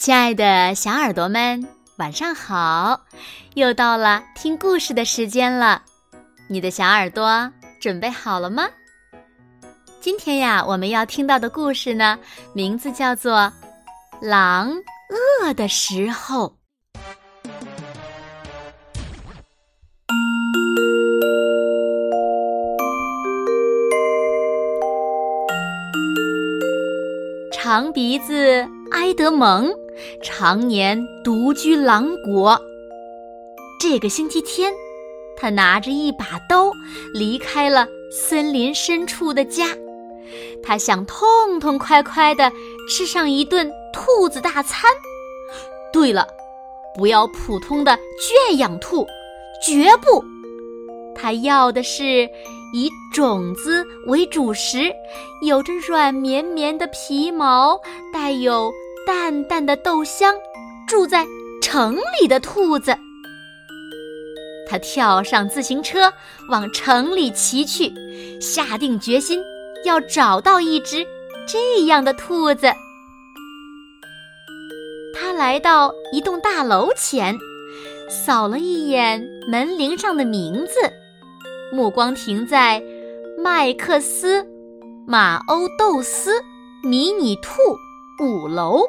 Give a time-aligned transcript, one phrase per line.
[0.00, 1.62] 亲爱的小耳朵们，
[1.98, 3.02] 晚上好！
[3.52, 5.82] 又到了听故事的时间了，
[6.48, 8.66] 你的小耳朵准备好了吗？
[10.00, 12.18] 今天呀，我们要听到的故事呢，
[12.54, 13.52] 名字叫做
[14.26, 14.72] 《狼
[15.42, 16.48] 饿的时候》。
[27.52, 29.70] 长鼻子埃德蒙
[30.22, 32.60] 常年独居狼国。
[33.80, 34.72] 这个星期天，
[35.36, 36.70] 他拿着一把刀
[37.14, 39.66] 离开了森林深处的家。
[40.62, 42.52] 他想痛痛快快地
[42.88, 44.90] 吃上一顿兔子大餐。
[45.92, 46.26] 对了，
[46.94, 49.06] 不要普通的圈养兔，
[49.64, 50.22] 绝不！
[51.14, 52.28] 他要的是。
[52.72, 54.92] 以种子为主食，
[55.44, 57.76] 有着软绵绵的皮毛，
[58.12, 58.70] 带有
[59.06, 60.34] 淡淡的豆香，
[60.86, 61.26] 住在
[61.62, 62.96] 城里的兔子。
[64.68, 66.12] 他跳上自行车，
[66.48, 67.92] 往城里骑去，
[68.40, 69.42] 下定决心
[69.84, 71.04] 要找到一只
[71.46, 72.72] 这样的兔子。
[75.12, 77.36] 他来到一栋大楼前，
[78.08, 80.74] 扫了一眼门铃上的名字。
[81.72, 82.82] 目光停在
[83.38, 84.46] 麦克斯
[85.06, 86.32] 马欧豆斯
[86.82, 87.50] 迷你兔
[88.20, 88.82] 五楼，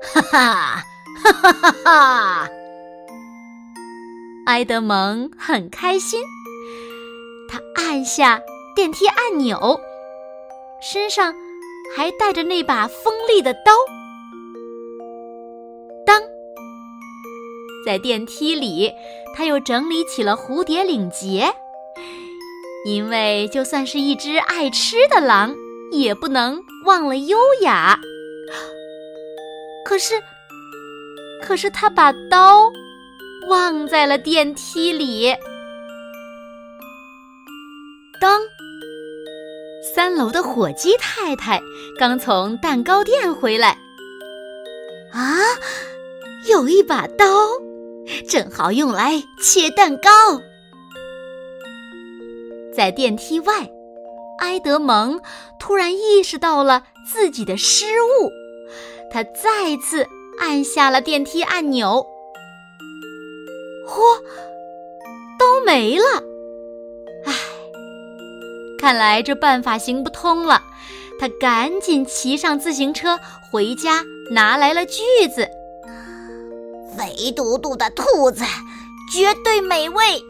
[0.00, 0.84] 哈哈
[1.24, 2.48] 哈哈哈哈！
[4.46, 6.22] 埃德蒙很开心，
[7.48, 8.40] 他按下
[8.76, 9.80] 电梯按钮，
[10.80, 11.34] 身上
[11.96, 13.72] 还带着那把锋利的刀。
[16.06, 16.22] 当，
[17.84, 18.92] 在电梯里，
[19.34, 21.52] 他又整理起了蝴蝶领结。
[22.86, 25.56] 因为就算是一只爱吃的狼，
[25.90, 27.98] 也不能忘了优雅。
[29.84, 30.14] 可是，
[31.42, 32.70] 可是他把刀
[33.48, 35.34] 忘在了电梯里。
[38.20, 38.40] 当
[39.94, 41.60] 三楼的火鸡太太
[41.98, 43.78] 刚从蛋糕店回来，
[45.12, 45.38] 啊，
[46.50, 47.24] 有一把刀，
[48.28, 50.10] 正好用来切蛋糕。
[52.74, 53.70] 在电梯外，
[54.38, 55.20] 埃德蒙
[55.58, 58.30] 突然意识到了自己的失误，
[59.10, 60.06] 他再次
[60.40, 62.06] 按下了电梯按钮。
[63.86, 64.00] 嚯，
[65.38, 66.04] 都没了！
[67.24, 67.32] 唉，
[68.78, 70.62] 看来这办法行不通了。
[71.20, 73.18] 他赶紧骑上自行车
[73.50, 75.02] 回家，拿来了锯
[75.34, 75.48] 子。
[76.96, 78.44] 肥嘟嘟的兔子，
[79.12, 80.22] 绝对美味。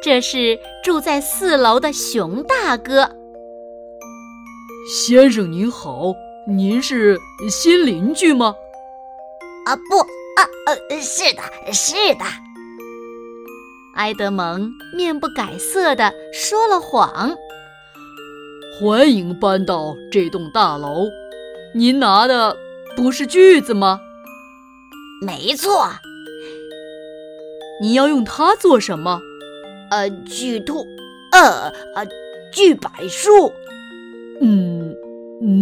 [0.00, 3.10] 这是住在四楼的熊大哥。
[4.88, 6.14] 先生您好，
[6.46, 7.18] 您是
[7.50, 8.54] 新邻居吗？
[9.66, 12.24] 啊不啊呃是的是的。
[13.96, 17.36] 埃德蒙面不改色的说了谎。
[18.80, 21.08] 欢迎搬到这栋大楼。
[21.74, 22.56] 您拿的
[22.96, 24.00] 不是锯子吗？
[25.20, 25.90] 没错。
[27.82, 29.20] 你要用它做什么？
[29.90, 30.86] 呃，锯兔，
[31.32, 32.06] 呃呃，
[32.52, 33.52] 锯柏树。
[34.40, 34.94] 嗯，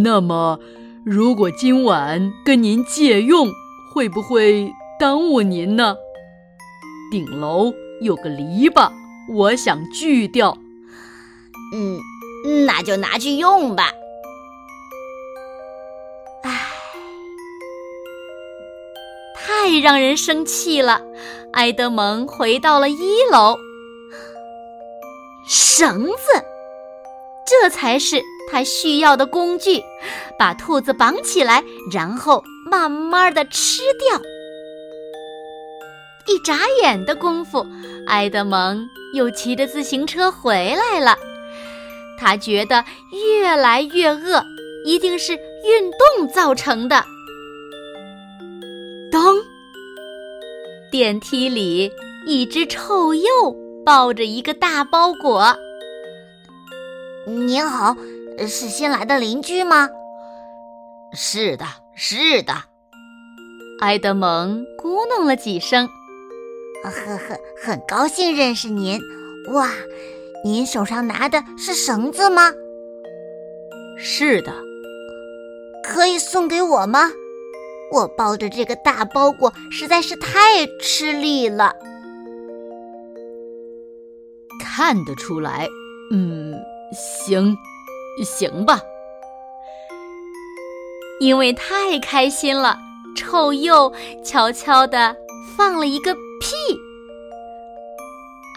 [0.02, 0.58] 那么，
[1.04, 3.48] 如果今晚跟您借用，
[3.94, 5.96] 会不会耽误您呢？
[7.10, 8.90] 顶楼有个篱笆，
[9.32, 10.56] 我想锯掉。
[11.72, 11.98] 嗯，
[12.66, 13.92] 那就拿去用吧。
[16.42, 16.50] 唉，
[19.34, 21.00] 太让人生气了。
[21.52, 23.56] 埃德蒙回到了一楼。
[25.46, 26.44] 绳子，
[27.46, 28.20] 这才是
[28.50, 29.82] 他需要的工具。
[30.38, 34.20] 把兔子绑起来，然后慢慢的吃掉。
[36.26, 37.64] 一眨眼的功夫，
[38.08, 41.16] 埃德蒙又骑着自行车回来了。
[42.18, 44.44] 他觉得越来越饿，
[44.84, 47.04] 一定是运动造成的。
[49.12, 49.36] 当
[50.90, 51.90] 电梯里，
[52.26, 53.65] 一只臭鼬。
[53.86, 55.56] 抱着一个大包裹。
[57.24, 57.96] 您好，
[58.40, 59.88] 是新来的邻居吗？
[61.12, 62.52] 是的，是的。
[63.78, 65.88] 埃德蒙咕哝了几声。
[66.82, 69.00] 呵呵很高兴认识您。
[69.52, 69.70] 哇，
[70.44, 72.52] 您手上拿的是绳子吗？
[73.96, 74.52] 是的。
[75.84, 77.12] 可以送给我吗？
[77.92, 81.72] 我抱着这个大包裹实在是太吃力了。
[84.76, 85.66] 看得出来，
[86.10, 86.54] 嗯，
[86.92, 87.56] 行，
[88.22, 88.78] 行吧。
[91.18, 92.76] 因为太开心了，
[93.16, 93.90] 臭鼬
[94.22, 95.16] 悄悄地
[95.56, 96.20] 放了一个屁。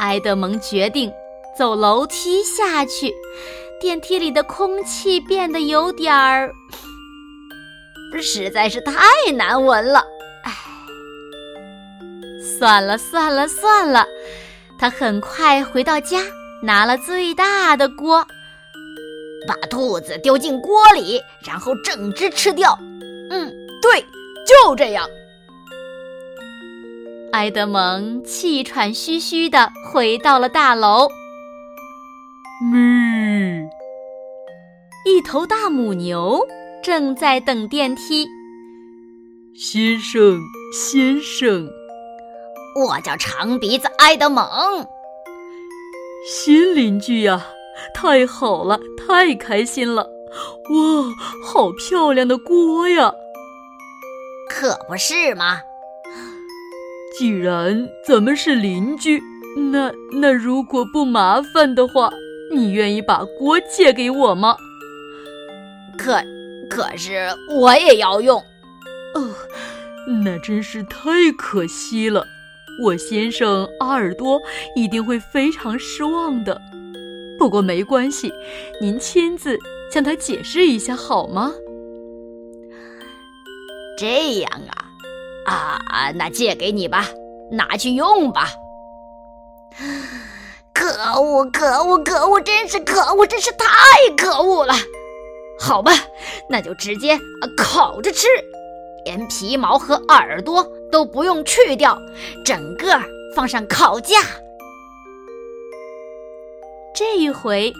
[0.01, 1.09] 埃德蒙决定
[1.57, 3.15] 走楼梯下去，
[3.79, 6.51] 电梯里的空气变得有点儿，
[8.21, 10.03] 实在是太难闻了。
[10.43, 10.51] 唉，
[12.59, 14.05] 算了算了算了，
[14.79, 16.21] 他很快回到家，
[16.63, 18.25] 拿了最大的锅。
[19.47, 22.77] 把兔子丢进锅里，然后整只吃掉。
[23.29, 23.49] 嗯，
[23.81, 24.01] 对，
[24.47, 25.07] 就这样。
[27.31, 31.07] 埃德蒙气喘吁吁地回到了大楼。
[32.71, 33.69] 咪，
[35.05, 36.45] 一头大母牛
[36.83, 38.27] 正在等电梯。
[39.55, 40.41] 先生，
[40.73, 41.69] 先生，
[42.85, 44.45] 我叫长鼻子埃德蒙。
[46.27, 47.45] 新邻居呀。
[47.93, 50.03] 太好了，太开心了！
[50.03, 51.05] 哇，
[51.43, 53.11] 好漂亮的锅呀！
[54.49, 55.61] 可不是嘛？
[57.17, 59.21] 既然咱们是邻居，
[59.71, 62.11] 那那如果不麻烦的话，
[62.53, 64.57] 你愿意把锅借给我吗？
[65.97, 66.21] 可
[66.69, 68.37] 可是我也要用。
[69.15, 69.33] 哦，
[70.23, 72.25] 那真是太可惜了。
[72.83, 74.41] 我先生阿尔多
[74.75, 76.59] 一定会非常失望的。
[77.37, 78.31] 不过没关系，
[78.81, 79.57] 您亲自
[79.91, 81.53] 向他解释一下好吗？
[83.97, 84.51] 这样
[85.45, 87.05] 啊，啊，那借给你吧，
[87.51, 88.49] 拿去用吧。
[90.73, 90.87] 可
[91.21, 93.67] 恶，可恶，可恶，真是可恶，真是太
[94.17, 94.73] 可恶了。
[95.59, 95.91] 好吧，
[96.49, 97.19] 那就直接
[97.57, 98.27] 烤着吃，
[99.03, 101.97] 连皮毛和耳朵都不用去掉，
[102.45, 102.99] 整个
[103.35, 104.17] 放上烤架。
[106.95, 107.71] 这一回，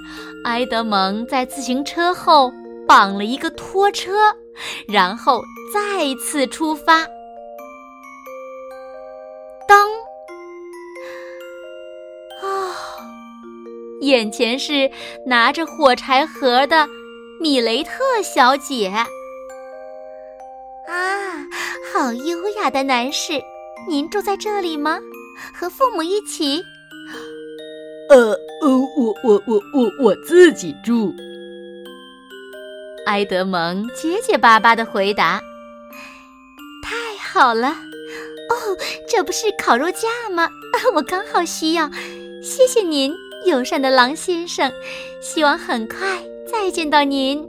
[0.46, 2.52] 埃德蒙在自行车后
[2.88, 4.14] 绑了一个拖车，
[4.88, 7.06] 然后再次出发。
[9.68, 9.88] 当
[12.42, 12.76] 啊，
[14.02, 14.90] 眼前是
[15.26, 16.88] 拿着火柴盒的
[17.42, 17.92] 米雷特
[18.24, 18.88] 小姐。
[18.88, 19.06] 啊，
[21.92, 23.42] 好优雅的男士，
[23.88, 25.00] 您住在这里吗？
[25.54, 26.64] 和父母一起？
[28.10, 28.32] 呃
[28.62, 31.14] 呃，我我我我我自己住。
[33.08, 35.42] 埃德蒙结结巴巴的回答
[36.84, 38.78] ：“太好了，哦，
[39.10, 40.48] 这不是烤肉架吗？
[40.94, 41.90] 我刚好需要。
[42.44, 43.14] 谢谢您，
[43.46, 44.72] 友善的狼先生。
[45.22, 47.48] 希望很快再见到您。”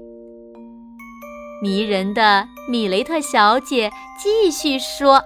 [1.63, 3.91] 迷人的米雷特小姐
[4.23, 5.23] 继续说。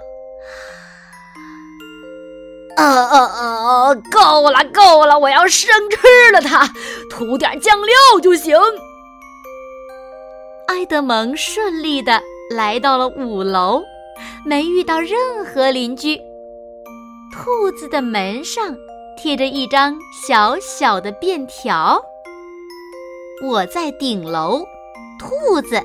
[2.77, 6.69] 呃呃呃，够了够了，我要生吃了它，
[7.09, 8.57] 涂点酱料就行。
[10.67, 12.21] 埃德蒙顺利的
[12.51, 13.85] 来到了五楼，
[14.45, 16.21] 没遇到任何邻居。
[17.33, 18.77] 兔子的门上
[19.17, 19.97] 贴着一张
[20.27, 22.03] 小小的便条
[23.47, 24.65] ：“我在顶楼，
[25.21, 25.81] 兔子。”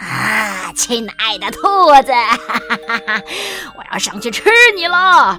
[0.00, 1.60] 啊，亲爱的兔
[2.04, 3.22] 子，哈哈哈哈
[3.76, 5.38] 我要上去吃你了。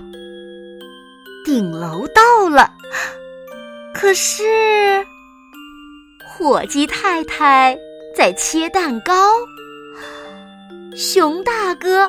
[1.43, 2.71] 顶楼到了，
[3.95, 5.03] 可是
[6.27, 7.75] 火鸡太太
[8.15, 9.13] 在切蛋糕，
[10.95, 12.07] 熊大哥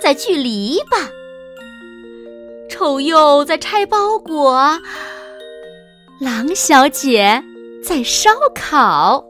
[0.00, 1.08] 在锯篱笆，
[2.70, 4.80] 臭鼬在拆包裹，
[6.20, 7.42] 狼小姐
[7.84, 9.24] 在烧烤。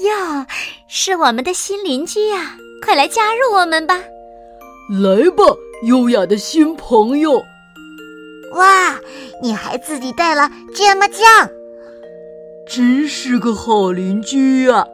[0.00, 0.46] 哟，
[0.88, 2.56] 是我们的新邻居呀！
[2.84, 4.02] 快来加入我们吧！
[5.00, 5.44] 来吧，
[5.86, 7.42] 优雅的新朋友。
[8.54, 8.98] 哇，
[9.40, 11.48] 你还自己带了芥末酱，
[12.68, 14.84] 真是个好邻居呀！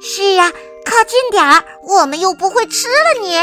[0.00, 0.50] 是呀，
[0.84, 3.38] 靠近点儿，我们又不会吃了您。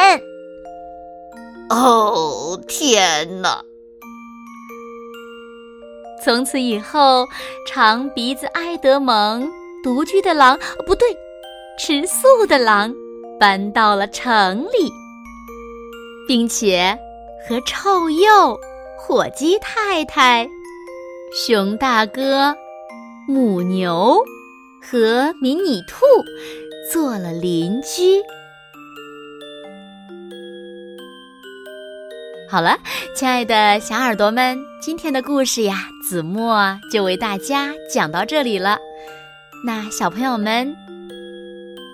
[1.70, 3.62] 哦，天哪！
[6.24, 7.28] 从此以后，
[7.68, 9.48] 长鼻子埃德蒙
[9.84, 11.08] 独居的狼，不对，
[11.80, 12.94] 吃素的狼，
[13.40, 14.92] 搬到了城里，
[16.28, 16.98] 并且
[17.48, 18.58] 和臭鼬。
[19.00, 20.50] 火鸡太太、
[21.32, 22.54] 熊大哥、
[23.28, 24.22] 母牛
[24.82, 26.04] 和迷你兔
[26.92, 28.22] 做了邻居。
[32.50, 32.76] 好了，
[33.16, 38.78] 亲爱的小耳朵们，今天的故事呀，子墨就为大家讲到这里了。
[39.68, 40.74] 那小朋友们，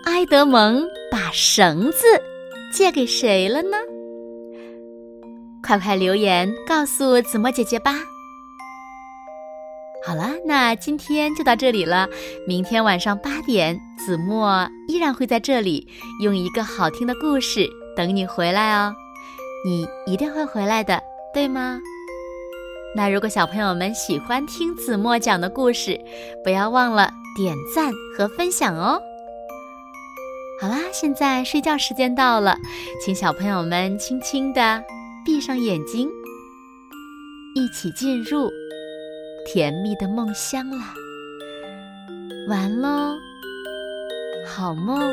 [0.06, 2.06] 埃德蒙把绳子
[2.72, 3.76] 借给谁了呢？
[5.64, 7.96] 快快留言告诉子墨姐姐吧！
[10.06, 12.08] 好了，那今天就到这里了。
[12.48, 15.88] 明天晚上八点，子墨依然会在这里，
[16.22, 18.94] 用一个好听的故事等你回来哦。
[19.66, 21.02] 你一定会回来的，
[21.34, 21.80] 对吗？
[22.96, 26.00] 那如果小朋友们喜欢听子墨讲的故事，
[26.44, 29.02] 不要忘了点赞和分享哦。
[30.62, 32.58] 好啦，现在睡觉时间到了，
[33.04, 34.84] 请小朋友们轻轻的
[35.26, 36.10] 闭上眼睛，
[37.56, 38.50] 一起进入
[39.46, 40.86] 甜蜜的梦乡了。
[42.48, 43.16] 完喽，
[44.46, 45.12] 好梦。